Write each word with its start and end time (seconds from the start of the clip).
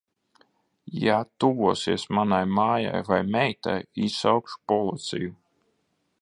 Ja 1.01 1.17
tuvosies 1.43 2.05
manai 2.19 2.41
mājai 2.61 3.03
vai 3.11 3.21
meitai, 3.37 3.77
izsaukšu 4.09 4.61
policiju. 4.73 5.37